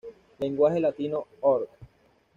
Lenguaje 0.39 0.79
Latino 0.79 1.27
Org. 1.41 1.69